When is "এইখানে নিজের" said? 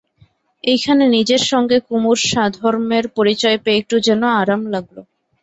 0.63-1.41